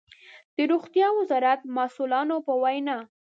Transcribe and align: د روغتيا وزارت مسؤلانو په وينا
د 0.55 0.57
روغتيا 0.71 1.07
وزارت 1.17 1.59
مسؤلانو 1.77 2.35
په 2.47 2.53
وينا 2.63 2.97